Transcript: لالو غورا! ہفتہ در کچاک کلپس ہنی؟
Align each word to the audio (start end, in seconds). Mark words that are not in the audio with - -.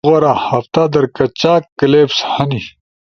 لالو 0.03 0.09
غورا! 0.13 0.33
ہفتہ 0.47 0.83
در 0.93 1.05
کچاک 1.15 1.63
کلپس 1.79 2.17
ہنی؟ 2.31 2.61